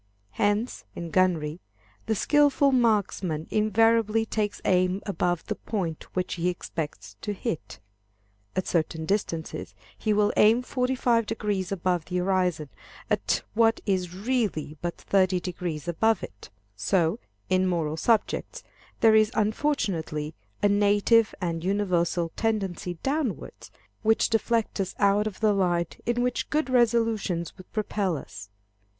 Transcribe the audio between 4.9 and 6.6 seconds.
above the point which he